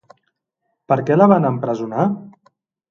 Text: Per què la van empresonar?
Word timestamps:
Per 0.93 0.99
què 1.11 1.21
la 1.21 1.29
van 1.35 1.47
empresonar? 1.53 2.09